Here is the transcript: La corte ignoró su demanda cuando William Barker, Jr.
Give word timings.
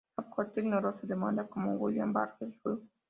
La 0.17 0.27
corte 0.27 0.61
ignoró 0.61 0.97
su 0.99 1.05
demanda 1.05 1.43
cuando 1.45 1.73
William 1.73 2.11
Barker, 2.11 2.49
Jr. 2.63 2.79